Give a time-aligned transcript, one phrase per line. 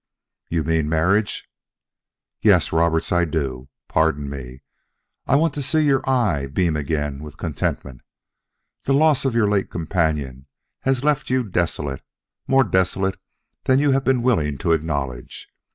[0.49, 1.47] "You mean marriage?"
[2.41, 3.69] "Yes, Roberts, I do.
[3.87, 4.63] Pardon me;
[5.27, 8.01] I want to see your eye beam again with contentment.
[8.85, 10.47] The loss of your late companion
[10.79, 12.01] has left you desolate,
[12.47, 13.19] more desolate
[13.65, 15.47] than you have been willing to acknowledge.